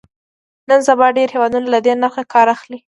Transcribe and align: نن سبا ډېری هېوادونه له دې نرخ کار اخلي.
نن 0.69 0.79
سبا 0.87 1.07
ډېری 1.15 1.33
هېوادونه 1.35 1.67
له 1.73 1.79
دې 1.85 1.93
نرخ 2.01 2.15
کار 2.33 2.47
اخلي. 2.55 2.77